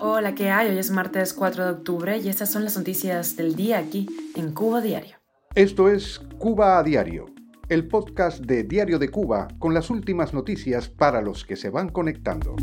Hola, 0.00 0.34
¿qué 0.34 0.50
hay? 0.50 0.70
Hoy 0.70 0.78
es 0.78 0.90
martes 0.90 1.32
4 1.32 1.64
de 1.66 1.70
octubre 1.70 2.18
y 2.18 2.28
estas 2.28 2.50
son 2.50 2.64
las 2.64 2.76
noticias 2.76 3.36
del 3.36 3.54
día 3.54 3.78
aquí 3.78 4.08
en 4.34 4.52
Cuba 4.52 4.80
Diario. 4.80 5.18
Esto 5.54 5.88
es 5.88 6.20
Cuba 6.38 6.80
a 6.80 6.82
Diario, 6.82 7.26
el 7.68 7.86
podcast 7.86 8.40
de 8.40 8.64
Diario 8.64 8.98
de 8.98 9.08
Cuba 9.08 9.46
con 9.60 9.72
las 9.72 9.88
últimas 9.88 10.34
noticias 10.34 10.88
para 10.88 11.22
los 11.22 11.44
que 11.44 11.54
se 11.54 11.70
van 11.70 11.90
conectando. 11.90 12.56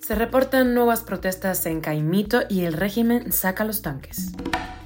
Se 0.00 0.14
reportan 0.14 0.74
nuevas 0.74 1.02
protestas 1.02 1.66
en 1.66 1.80
Caimito 1.80 2.42
y 2.48 2.60
el 2.60 2.74
régimen 2.74 3.32
saca 3.32 3.64
los 3.64 3.82
tanques. 3.82 4.30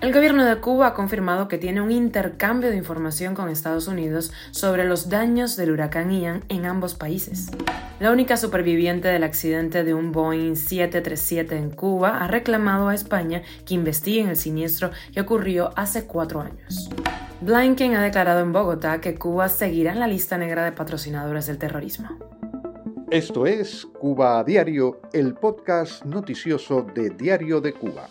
El 0.03 0.12
gobierno 0.12 0.45
de 0.45 0.57
Cuba 0.57 0.89
ha 0.89 0.95
confirmado 0.95 1.46
que 1.46 1.59
tiene 1.59 1.80
un 1.80 1.93
intercambio 1.93 2.71
de 2.71 2.77
información 2.77 3.37
con 3.37 3.48
Estados 3.48 3.87
Unidos 3.87 4.32
sobre 4.50 4.85
los 4.85 5.09
daños 5.09 5.55
del 5.55 5.71
huracán 5.71 6.11
Ian 6.11 6.43
en 6.48 6.67
ambos 6.67 6.95
países. 6.95 7.53
La 8.00 8.11
única 8.11 8.36
superviviente 8.36 9.07
del 9.07 9.23
accidente 9.23 9.85
de 9.85 9.95
un 9.95 10.11
Boeing 10.11 10.57
737 10.57 11.57
en 11.57 11.71
Cuba 11.71 12.18
ha 12.18 12.27
reclamado 12.27 12.89
a 12.89 12.96
España 12.96 13.43
que 13.64 13.75
investiguen 13.75 14.27
el 14.27 14.36
siniestro 14.36 14.91
que 15.14 15.21
ocurrió 15.21 15.71
hace 15.77 16.05
cuatro 16.05 16.41
años. 16.41 16.91
Blinken 17.41 17.94
ha 17.94 18.03
declarado 18.03 18.41
en 18.41 18.53
Bogotá 18.53 19.00
que 19.00 19.14
Cuba 19.14 19.49
seguirá 19.49 19.93
en 19.93 20.00
la 20.00 20.08
lista 20.08 20.36
negra 20.36 20.64
de 20.64 20.72
patrocinadores 20.72 21.46
del 21.46 21.58
terrorismo. 21.58 22.08
Esto 23.13 23.46
es 23.46 23.86
Cuba 23.86 24.41
a 24.41 24.43
Diario, 24.43 25.00
el 25.13 25.35
podcast 25.35 26.05
noticioso 26.05 26.82
de 26.93 27.11
Diario 27.11 27.61
de 27.61 27.72
Cuba. 27.72 28.08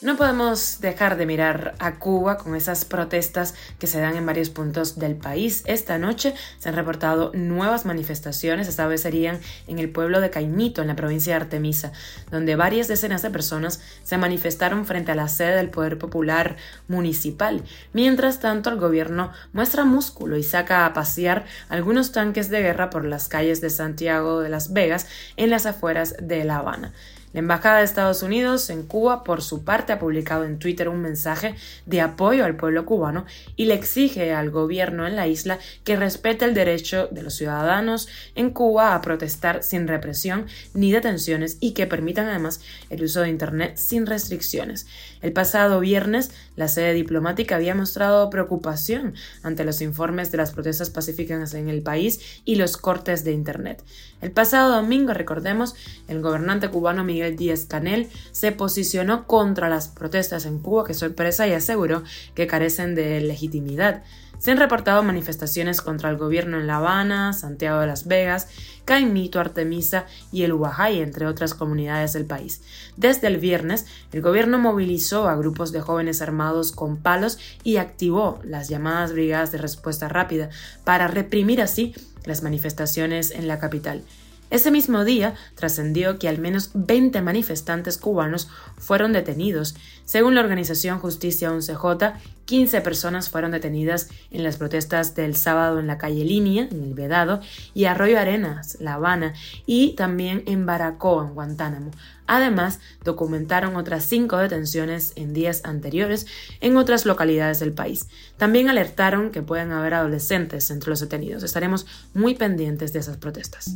No 0.00 0.16
podemos 0.16 0.80
dejar 0.80 1.16
de 1.16 1.26
mirar 1.26 1.74
a 1.80 1.98
Cuba 1.98 2.38
con 2.38 2.54
esas 2.54 2.84
protestas 2.84 3.54
que 3.80 3.88
se 3.88 3.98
dan 3.98 4.14
en 4.14 4.24
varios 4.24 4.48
puntos 4.48 4.96
del 5.00 5.16
país. 5.16 5.64
Esta 5.66 5.98
noche 5.98 6.34
se 6.60 6.68
han 6.68 6.76
reportado 6.76 7.32
nuevas 7.34 7.84
manifestaciones, 7.84 8.68
esta 8.68 8.86
vez 8.86 9.00
serían 9.00 9.40
en 9.66 9.80
el 9.80 9.90
pueblo 9.90 10.20
de 10.20 10.30
Caimito, 10.30 10.82
en 10.82 10.86
la 10.86 10.94
provincia 10.94 11.32
de 11.32 11.40
Artemisa, 11.42 11.90
donde 12.30 12.54
varias 12.54 12.86
decenas 12.86 13.22
de 13.22 13.30
personas 13.30 13.80
se 14.04 14.18
manifestaron 14.18 14.86
frente 14.86 15.10
a 15.10 15.16
la 15.16 15.26
sede 15.26 15.56
del 15.56 15.70
Poder 15.70 15.98
Popular 15.98 16.56
Municipal. 16.86 17.64
Mientras 17.92 18.38
tanto, 18.38 18.70
el 18.70 18.78
gobierno 18.78 19.32
muestra 19.52 19.84
músculo 19.84 20.36
y 20.36 20.44
saca 20.44 20.86
a 20.86 20.92
pasear 20.92 21.44
algunos 21.68 22.12
tanques 22.12 22.50
de 22.50 22.62
guerra 22.62 22.90
por 22.90 23.04
las 23.04 23.26
calles 23.26 23.60
de 23.60 23.70
Santiago 23.70 24.42
de 24.42 24.48
Las 24.48 24.72
Vegas 24.72 25.08
en 25.36 25.50
las 25.50 25.66
afueras 25.66 26.14
de 26.20 26.44
La 26.44 26.58
Habana. 26.58 26.92
La 27.34 27.40
Embajada 27.40 27.78
de 27.78 27.84
Estados 27.84 28.22
Unidos 28.22 28.70
en 28.70 28.84
Cuba, 28.84 29.22
por 29.22 29.42
su 29.42 29.62
parte, 29.62 29.92
ha 29.92 29.98
publicado 29.98 30.44
en 30.44 30.58
Twitter 30.58 30.88
un 30.88 31.02
mensaje 31.02 31.54
de 31.84 32.00
apoyo 32.00 32.44
al 32.46 32.56
pueblo 32.56 32.86
cubano 32.86 33.26
y 33.54 33.66
le 33.66 33.74
exige 33.74 34.32
al 34.32 34.50
gobierno 34.50 35.06
en 35.06 35.14
la 35.14 35.26
isla 35.26 35.58
que 35.84 35.96
respete 35.96 36.46
el 36.46 36.54
derecho 36.54 37.06
de 37.10 37.22
los 37.22 37.34
ciudadanos 37.34 38.08
en 38.34 38.48
Cuba 38.48 38.94
a 38.94 39.02
protestar 39.02 39.62
sin 39.62 39.88
represión 39.88 40.46
ni 40.72 40.90
detenciones 40.90 41.58
y 41.60 41.72
que 41.72 41.86
permitan 41.86 42.28
además 42.28 42.62
el 42.88 43.02
uso 43.02 43.20
de 43.20 43.28
Internet 43.28 43.76
sin 43.76 44.06
restricciones. 44.06 44.86
El 45.20 45.32
pasado 45.34 45.80
viernes, 45.80 46.30
la 46.56 46.68
sede 46.68 46.94
diplomática 46.94 47.56
había 47.56 47.74
mostrado 47.74 48.30
preocupación 48.30 49.14
ante 49.42 49.64
los 49.64 49.82
informes 49.82 50.30
de 50.30 50.38
las 50.38 50.52
protestas 50.52 50.88
pacíficas 50.88 51.52
en 51.52 51.68
el 51.68 51.82
país 51.82 52.40
y 52.46 52.54
los 52.54 52.78
cortes 52.78 53.22
de 53.22 53.32
Internet. 53.32 53.82
El 54.20 54.30
pasado 54.30 54.74
domingo, 54.74 55.12
recordemos, 55.12 55.74
el 56.08 56.20
gobernante 56.20 56.68
cubano 56.68 57.04
Miguel 57.04 57.27
Díaz 57.36 57.66
Canel 57.68 58.08
se 58.32 58.52
posicionó 58.52 59.26
contra 59.26 59.68
las 59.68 59.88
protestas 59.88 60.46
en 60.46 60.58
Cuba 60.58 60.84
que 60.84 60.94
sorpresa 60.94 61.46
y 61.46 61.52
aseguró 61.52 62.02
que 62.34 62.46
carecen 62.46 62.94
de 62.94 63.20
legitimidad. 63.20 64.02
Se 64.38 64.52
han 64.52 64.58
reportado 64.58 65.02
manifestaciones 65.02 65.82
contra 65.82 66.10
el 66.10 66.16
gobierno 66.16 66.60
en 66.60 66.68
La 66.68 66.76
Habana, 66.76 67.32
Santiago 67.32 67.80
de 67.80 67.88
las 67.88 68.06
Vegas, 68.06 68.46
Caimito, 68.84 69.40
Artemisa 69.40 70.06
y 70.30 70.44
el 70.44 70.52
Ubajay, 70.52 71.00
entre 71.00 71.26
otras 71.26 71.54
comunidades 71.54 72.12
del 72.12 72.24
país. 72.24 72.62
Desde 72.96 73.26
el 73.26 73.38
viernes, 73.38 73.86
el 74.12 74.22
gobierno 74.22 74.58
movilizó 74.58 75.28
a 75.28 75.34
grupos 75.34 75.72
de 75.72 75.80
jóvenes 75.80 76.22
armados 76.22 76.70
con 76.70 76.98
palos 76.98 77.38
y 77.64 77.78
activó 77.78 78.38
las 78.44 78.68
llamadas 78.68 79.12
brigadas 79.12 79.50
de 79.50 79.58
respuesta 79.58 80.08
rápida 80.08 80.50
para 80.84 81.08
reprimir 81.08 81.60
así 81.60 81.94
las 82.24 82.44
manifestaciones 82.44 83.32
en 83.32 83.48
la 83.48 83.58
capital. 83.58 84.04
Ese 84.50 84.70
mismo 84.70 85.04
día 85.04 85.34
trascendió 85.54 86.18
que 86.18 86.28
al 86.28 86.38
menos 86.38 86.70
20 86.74 87.20
manifestantes 87.22 87.98
cubanos 87.98 88.48
fueron 88.78 89.12
detenidos. 89.12 89.74
Según 90.04 90.34
la 90.34 90.40
organización 90.40 90.98
Justicia 90.98 91.50
11J, 91.50 92.14
15 92.48 92.80
personas 92.80 93.28
fueron 93.28 93.50
detenidas 93.50 94.08
en 94.30 94.42
las 94.42 94.56
protestas 94.56 95.14
del 95.14 95.36
sábado 95.36 95.78
en 95.80 95.86
la 95.86 95.98
calle 95.98 96.24
Línea, 96.24 96.66
en 96.70 96.82
el 96.82 96.94
Vedado, 96.94 97.42
y 97.74 97.84
Arroyo 97.84 98.18
Arenas, 98.18 98.78
La 98.80 98.94
Habana, 98.94 99.34
y 99.66 99.92
también 99.96 100.44
en 100.46 100.64
Baracoa, 100.64 101.26
en 101.26 101.34
Guantánamo. 101.34 101.90
Además, 102.28 102.78
documentaron 103.04 103.74
otras 103.76 104.04
cinco 104.04 104.36
detenciones 104.36 105.14
en 105.16 105.32
días 105.32 105.62
anteriores 105.64 106.26
en 106.60 106.76
otras 106.76 107.06
localidades 107.06 107.58
del 107.58 107.72
país. 107.72 108.06
También 108.36 108.68
alertaron 108.68 109.30
que 109.30 109.42
pueden 109.42 109.72
haber 109.72 109.94
adolescentes 109.94 110.70
entre 110.70 110.90
los 110.90 111.00
detenidos. 111.00 111.42
Estaremos 111.42 111.86
muy 112.12 112.34
pendientes 112.34 112.92
de 112.92 112.98
esas 112.98 113.16
protestas. 113.16 113.74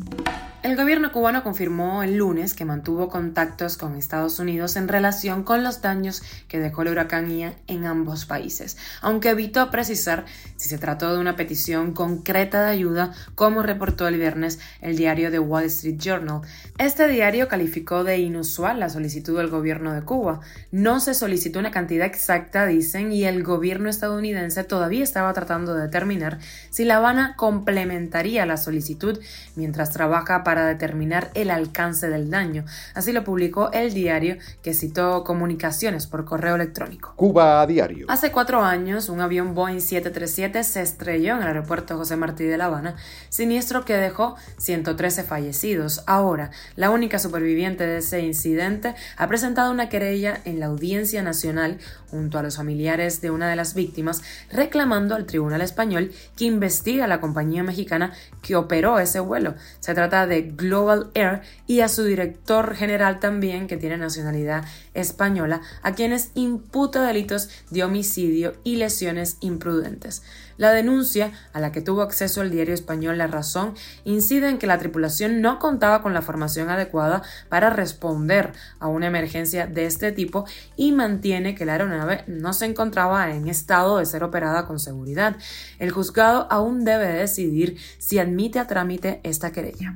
El 0.62 0.77
gobierno 0.77 1.11
cubano 1.12 1.43
confirmó 1.43 2.03
el 2.03 2.19
lunes 2.19 2.53
que 2.53 2.66
mantuvo 2.66 3.09
contactos 3.09 3.78
con 3.78 3.97
Estados 3.97 4.38
Unidos 4.38 4.77
en 4.77 4.87
relación 4.87 5.44
con 5.44 5.65
los 5.65 5.81
daños 5.81 6.22
que 6.47 6.61
dejó 6.61 6.82
el 6.82 6.88
huracán 6.88 7.37
Ian 7.37 7.55
en 7.66 7.87
ambos 7.87 8.27
países, 8.27 8.62
aunque 9.00 9.31
evitó 9.31 9.71
precisar 9.71 10.25
si 10.56 10.69
se 10.69 10.78
trató 10.78 11.12
de 11.12 11.21
una 11.21 11.37
petición 11.37 11.93
concreta 11.93 12.65
de 12.65 12.71
ayuda, 12.71 13.12
como 13.34 13.62
reportó 13.62 14.06
el 14.09 14.19
viernes 14.19 14.59
el 14.81 14.97
diario 14.97 15.31
The 15.31 15.39
Wall 15.39 15.65
Street 15.65 15.99
Journal. 15.99 16.43
Este 16.78 17.09
diario 17.09 17.49
calificó 17.49 18.05
de 18.05 18.19
inusual 18.19 18.81
la 18.81 18.89
solicitud 18.89 19.37
del 19.39 19.49
gobierno 19.49 19.93
de 19.93 20.03
Cuba. 20.03 20.41
No 20.71 21.00
se 21.00 21.15
solicitó 21.15 21.59
una 21.59 21.71
cantidad 21.71 22.06
exacta, 22.06 22.67
dicen, 22.67 23.12
y 23.12 23.25
el 23.25 23.43
gobierno 23.43 23.89
estadounidense 23.89 24.65
todavía 24.65 25.03
estaba 25.03 25.33
tratando 25.33 25.75
de 25.75 25.83
determinar 25.83 26.39
si 26.71 26.84
La 26.84 26.97
Habana 26.97 27.34
complementaría 27.37 28.47
la 28.47 28.56
solicitud 28.56 29.19
mientras 29.56 29.91
trabaja 29.91 30.44
para 30.44 30.67
determinar 30.67 31.31
el 31.34 31.50
alcance 31.50 32.09
del 32.09 32.31
daño. 32.31 32.65
Así 32.94 33.12
lo 33.12 33.25
publicó 33.25 33.71
el 33.73 33.93
diario 33.93 34.37
que 34.62 34.75
citó 34.75 35.25
comunicaciones 35.25 36.06
por 36.06 36.25
correo 36.25 36.55
electrónico. 36.55 37.15
Cuba 37.17 37.61
a 37.61 37.67
diario. 37.67 38.06
Hace 38.09 38.31
cuatro 38.33 38.51
años, 38.60 39.08
un 39.08 39.20
avión 39.20 39.54
Boeing 39.54 39.80
737 39.80 40.64
se 40.64 40.82
estrelló 40.82 41.36
en 41.36 41.42
el 41.42 41.48
aeropuerto 41.48 41.96
José 41.96 42.16
Martí 42.16 42.44
de 42.44 42.58
La 42.58 42.66
Habana, 42.66 42.96
siniestro 43.28 43.84
que 43.84 43.96
dejó 43.96 44.36
113 44.58 45.22
fallecidos. 45.24 46.02
Ahora, 46.06 46.50
la 46.76 46.90
única 46.90 47.18
superviviente 47.18 47.86
de 47.86 47.98
ese 47.98 48.20
incidente 48.20 48.94
ha 49.16 49.28
presentado 49.28 49.70
una 49.70 49.88
querella 49.88 50.40
en 50.44 50.60
la 50.60 50.66
Audiencia 50.66 51.22
Nacional 51.22 51.78
junto 52.10 52.38
a 52.38 52.42
los 52.42 52.56
familiares 52.56 53.22
de 53.22 53.30
una 53.30 53.48
de 53.48 53.56
las 53.56 53.74
víctimas, 53.74 54.22
reclamando 54.50 55.14
al 55.14 55.24
Tribunal 55.24 55.62
Español 55.62 56.12
que 56.36 56.44
investiga 56.44 57.06
a 57.06 57.08
la 57.08 57.20
compañía 57.20 57.62
mexicana 57.62 58.12
que 58.42 58.56
operó 58.56 58.98
ese 58.98 59.20
vuelo. 59.20 59.54
Se 59.80 59.94
trata 59.94 60.26
de 60.26 60.42
Global 60.42 61.10
Air 61.14 61.40
y 61.66 61.80
a 61.80 61.88
su 61.88 62.04
director 62.04 62.74
general 62.74 63.20
también, 63.20 63.66
que 63.66 63.78
tiene 63.78 63.96
nacionalidad 63.96 64.64
española, 64.92 65.62
a 65.82 65.92
quienes 65.92 66.32
imputa 66.34 67.02
delitos 67.02 67.48
de 67.70 67.84
homicidio 67.84 68.41
y 68.64 68.76
lesiones 68.76 69.36
imprudentes. 69.41 70.22
La 70.56 70.72
denuncia, 70.72 71.32
a 71.52 71.60
la 71.60 71.72
que 71.72 71.80
tuvo 71.80 72.02
acceso 72.02 72.42
el 72.42 72.50
diario 72.50 72.74
español 72.74 73.18
La 73.18 73.26
Razón, 73.26 73.74
incide 74.04 74.48
en 74.48 74.58
que 74.58 74.66
la 74.66 74.78
tripulación 74.78 75.40
no 75.40 75.58
contaba 75.58 76.02
con 76.02 76.14
la 76.14 76.22
formación 76.22 76.70
adecuada 76.70 77.22
para 77.48 77.70
responder 77.70 78.52
a 78.78 78.88
una 78.88 79.06
emergencia 79.06 79.66
de 79.66 79.86
este 79.86 80.12
tipo 80.12 80.44
y 80.76 80.92
mantiene 80.92 81.54
que 81.54 81.64
la 81.64 81.72
aeronave 81.72 82.24
no 82.26 82.52
se 82.52 82.66
encontraba 82.66 83.30
en 83.30 83.48
estado 83.48 83.98
de 83.98 84.06
ser 84.06 84.24
operada 84.24 84.66
con 84.66 84.78
seguridad. 84.78 85.36
El 85.78 85.90
juzgado 85.90 86.46
aún 86.50 86.84
debe 86.84 87.06
decidir 87.06 87.78
si 87.98 88.19
admite 88.19 88.58
a 88.58 88.66
trámite 88.66 89.20
esta 89.22 89.52
querella. 89.52 89.94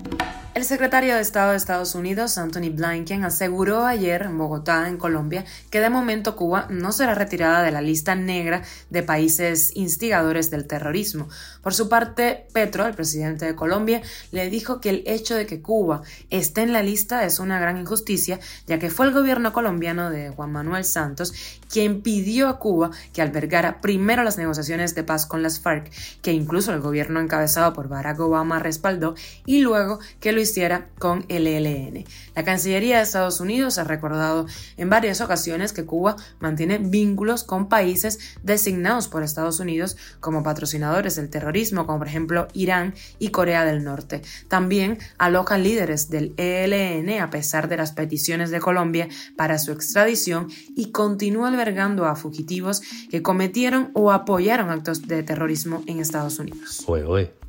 El 0.55 0.65
secretario 0.65 1.15
de 1.15 1.21
Estado 1.21 1.51
de 1.51 1.59
Estados 1.59 1.95
Unidos, 1.95 2.39
Anthony 2.39 2.71
Blinken, 2.71 3.25
aseguró 3.25 3.85
ayer 3.85 4.23
en 4.23 4.39
Bogotá, 4.39 4.89
en 4.89 4.97
Colombia, 4.97 5.45
que 5.71 5.81
de 5.81 5.91
momento 5.91 6.35
Cuba 6.35 6.67
no 6.71 6.93
será 6.93 7.15
retirada 7.15 7.63
de 7.63 7.73
la 7.73 7.83
lista 7.83 8.15
negra 8.15 8.63
de 8.89 9.03
países 9.03 9.73
instigadores 9.77 10.46
del 10.51 10.67
terrorismo. 10.67 11.29
Por 11.63 11.75
su 11.75 11.89
parte, 11.89 12.47
Petro, 12.53 12.87
el 12.87 12.95
presidente 12.95 13.47
de 13.47 13.55
Colombia, 13.55 14.03
le 14.33 14.49
dijo 14.51 14.81
que 14.81 14.91
el 14.91 15.03
hecho 15.07 15.35
de 15.35 15.47
que 15.47 15.63
Cuba 15.63 16.03
esté 16.31 16.63
en 16.63 16.73
la 16.73 16.83
lista 16.83 17.25
es 17.25 17.39
una 17.39 17.61
gran 17.61 17.79
injusticia, 17.79 18.41
ya 18.67 18.79
que 18.79 18.91
fue 18.91 19.07
el 19.07 19.13
gobierno 19.13 19.53
colombiano 19.53 20.11
de 20.11 20.31
Juan 20.31 20.53
Manuel 20.53 20.85
Santos 20.85 21.33
quien 21.71 22.03
pidió 22.03 22.49
a 22.49 22.59
Cuba 22.59 22.91
que 23.13 23.23
albergara 23.23 23.81
primero 23.81 24.23
las 24.23 24.39
negociaciones 24.39 24.95
de 24.95 25.03
paz 25.03 25.27
con 25.27 25.43
las 25.43 25.61
FARC, 25.61 25.91
que 26.23 26.33
incluso 26.33 26.73
el 26.73 26.81
gobierno 26.81 27.21
encabezado 27.21 27.73
por 27.73 27.89
Barack 27.89 28.21
Obama 28.21 28.59
respaldó, 28.59 29.15
y 29.45 29.61
luego 29.61 29.99
que 30.21 30.33
lo 30.33 30.41
hiciera 30.41 30.89
con 30.99 31.25
el 31.29 31.47
ELN. 31.47 32.05
La 32.35 32.45
Cancillería 32.45 32.97
de 32.97 33.03
Estados 33.03 33.41
Unidos 33.41 33.79
ha 33.79 33.85
recordado 33.85 34.47
en 34.77 34.91
varias 34.91 35.21
ocasiones 35.21 35.73
que 35.73 35.85
Cuba 35.85 36.17
mantiene 36.41 36.79
vínculos 36.79 37.45
con 37.45 37.69
países 37.69 38.19
designados 38.43 39.09
por 39.09 39.23
Estados 39.23 39.61
Unidos 39.61 39.97
como 40.21 40.36
como 40.37 40.45
patrocinadores 40.45 41.17
del 41.17 41.31
terrorismo, 41.31 41.87
como 41.87 41.99
por 41.99 42.09
ejemplo 42.09 42.47
Irán 42.53 42.95
y 43.19 43.31
Corea 43.31 43.65
del 43.65 43.83
Norte. 43.85 44.21
También 44.49 44.99
aloja 45.17 45.57
líderes 45.57 46.11
del 46.11 46.35
ELN 46.37 47.23
a 47.23 47.31
pesar 47.31 47.69
de 47.69 47.79
las 47.79 47.93
peticiones 47.93 48.51
de 48.51 48.61
Colombia 48.61 49.09
para 49.35 49.59
su 49.59 49.73
extradición 49.73 50.49
y 50.77 50.93
continúa 50.93 51.49
albergando 51.49 52.05
a 52.05 52.17
fugitivos 52.17 52.83
que 53.11 53.23
cometieron 53.23 53.93
o 53.95 54.13
apoyaron 54.13 54.69
actos 54.69 55.09
de 55.09 55.23
terrorismo 55.23 55.83
en 55.87 56.01
Estados 56.01 56.39
Unidos. 56.39 56.83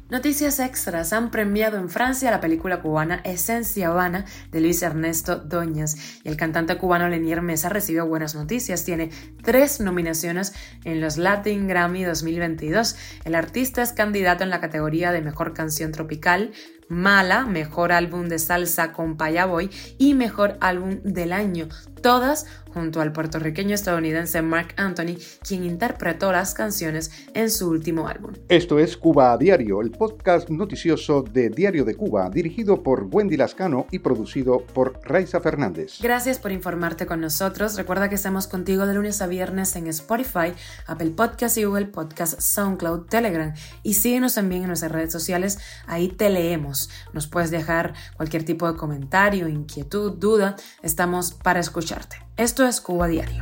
Noticias 0.09 0.61
extras 0.61 1.11
han 1.11 1.31
premiado 1.31 1.77
en 1.77 1.89
Francia 1.89 2.31
la 2.31 2.39
película 2.39 2.81
cubana 2.81 3.19
Esencia 3.25 3.89
Habana 3.89 4.23
de 4.51 4.61
Luis 4.61 4.81
Ernesto 4.81 5.35
Doñas 5.35 5.97
y 6.23 6.29
el 6.29 6.37
cantante 6.37 6.77
cubano 6.77 7.09
Lenier 7.09 7.41
Mesa 7.41 7.67
recibió 7.67 8.07
buenas 8.07 8.33
noticias. 8.33 8.85
Tiene 8.85 9.09
tres 9.43 9.81
nominaciones 9.81 10.53
en 10.85 11.01
los 11.01 11.17
Latin 11.17 11.67
Grammy 11.67 12.05
2022. 12.05 12.95
El 13.25 13.35
artista 13.35 13.81
es 13.81 13.91
candidato 13.91 14.45
en 14.45 14.49
la 14.49 14.61
categoría 14.61 15.11
de 15.11 15.21
Mejor 15.21 15.53
Canción 15.53 15.91
Tropical, 15.91 16.53
Mala, 16.89 17.45
Mejor 17.45 17.91
Álbum 17.91 18.27
de 18.27 18.39
Salsa 18.39 18.93
con 18.93 19.17
Payaboy 19.17 19.69
y 19.97 20.13
Mejor 20.13 20.57
Álbum 20.61 21.01
del 21.03 21.33
Año, 21.33 21.67
todas 22.01 22.45
junto 22.77 23.01
al 23.01 23.11
puertorriqueño 23.11 23.73
estadounidense 23.73 24.41
Mark 24.43 24.75
Anthony, 24.77 25.17
quien 25.45 25.63
interpretó 25.63 26.31
las 26.31 26.53
canciones 26.53 27.11
en 27.33 27.49
su 27.49 27.69
último 27.69 28.07
álbum. 28.07 28.33
Esto 28.49 28.77
es 28.77 28.95
Cuba 28.95 29.33
a 29.33 29.37
Diario, 29.37 29.81
el 29.81 29.89
podcast 29.89 30.49
noticioso 30.49 31.23
de 31.23 31.49
Diario 31.49 31.85
de 31.85 31.95
Cuba, 31.95 32.29
dirigido 32.29 32.83
por 32.83 33.07
Wendy 33.11 33.35
Lascano 33.35 33.87
y 33.89 33.97
producido 33.99 34.59
por 34.59 34.99
Raiza 35.03 35.39
Fernández. 35.39 35.97
Gracias 36.01 36.37
por 36.37 36.51
informarte 36.51 37.07
con 37.07 37.19
nosotros. 37.19 37.75
Recuerda 37.77 38.09
que 38.09 38.15
estamos 38.15 38.45
contigo 38.45 38.85
de 38.85 38.93
lunes 38.93 39.21
a 39.23 39.27
viernes 39.27 39.75
en 39.75 39.87
Spotify, 39.87 40.53
Apple 40.85 41.11
Podcasts 41.11 41.57
y 41.57 41.63
Google 41.63 41.87
Podcasts, 41.87 42.43
SoundCloud, 42.43 43.07
Telegram. 43.07 43.53
Y 43.81 43.95
síguenos 43.95 44.35
también 44.35 44.61
en 44.61 44.67
nuestras 44.67 44.91
redes 44.91 45.11
sociales, 45.11 45.57
ahí 45.87 46.09
te 46.09 46.29
leemos. 46.29 46.76
Nos 47.13 47.27
puedes 47.27 47.51
dejar 47.51 47.93
cualquier 48.15 48.43
tipo 48.43 48.71
de 48.71 48.77
comentario, 48.77 49.47
inquietud, 49.47 50.13
duda. 50.13 50.55
Estamos 50.81 51.33
para 51.33 51.59
escucharte. 51.59 52.17
Esto 52.37 52.65
es 52.65 52.81
Cuba 52.81 53.07
Diario. 53.07 53.41